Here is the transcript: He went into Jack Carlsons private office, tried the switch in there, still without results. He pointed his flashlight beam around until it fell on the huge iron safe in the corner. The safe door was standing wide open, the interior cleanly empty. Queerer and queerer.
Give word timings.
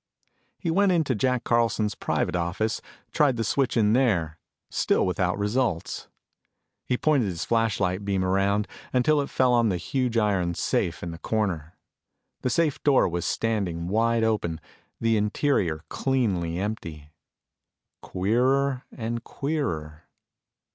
He 0.57 0.71
went 0.71 0.91
into 0.91 1.13
Jack 1.13 1.43
Carlsons 1.43 1.93
private 1.93 2.35
office, 2.35 2.81
tried 3.11 3.37
the 3.37 3.43
switch 3.43 3.77
in 3.77 3.93
there, 3.93 4.39
still 4.71 5.05
without 5.05 5.37
results. 5.37 6.07
He 6.87 6.97
pointed 6.97 7.27
his 7.27 7.45
flashlight 7.45 8.03
beam 8.03 8.25
around 8.25 8.67
until 8.93 9.21
it 9.21 9.29
fell 9.29 9.53
on 9.53 9.69
the 9.69 9.77
huge 9.77 10.17
iron 10.17 10.55
safe 10.55 11.03
in 11.03 11.11
the 11.11 11.19
corner. 11.19 11.77
The 12.41 12.49
safe 12.49 12.81
door 12.81 13.07
was 13.07 13.25
standing 13.25 13.87
wide 13.89 14.23
open, 14.23 14.59
the 14.99 15.17
interior 15.17 15.83
cleanly 15.87 16.57
empty. 16.57 17.11
Queerer 18.01 18.83
and 18.91 19.23
queerer. 19.23 20.05